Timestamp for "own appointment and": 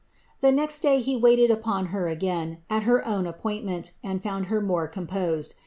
3.07-4.19